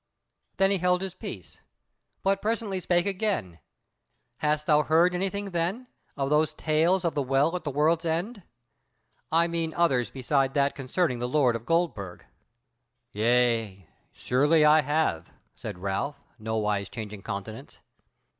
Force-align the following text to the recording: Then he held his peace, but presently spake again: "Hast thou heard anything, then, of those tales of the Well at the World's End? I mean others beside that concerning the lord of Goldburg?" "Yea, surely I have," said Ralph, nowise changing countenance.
Then 0.57 0.71
he 0.71 0.79
held 0.79 1.03
his 1.03 1.13
peace, 1.13 1.59
but 2.23 2.41
presently 2.41 2.79
spake 2.79 3.05
again: 3.05 3.59
"Hast 4.37 4.65
thou 4.65 4.81
heard 4.81 5.13
anything, 5.13 5.51
then, 5.51 5.85
of 6.17 6.31
those 6.31 6.55
tales 6.55 7.05
of 7.05 7.13
the 7.13 7.21
Well 7.21 7.55
at 7.55 7.65
the 7.65 7.69
World's 7.69 8.03
End? 8.03 8.41
I 9.31 9.45
mean 9.47 9.75
others 9.75 10.09
beside 10.09 10.55
that 10.55 10.73
concerning 10.73 11.19
the 11.19 11.27
lord 11.29 11.55
of 11.55 11.67
Goldburg?" 11.67 12.25
"Yea, 13.11 13.87
surely 14.11 14.65
I 14.65 14.81
have," 14.81 15.29
said 15.53 15.77
Ralph, 15.77 16.19
nowise 16.39 16.89
changing 16.89 17.21
countenance. 17.21 17.77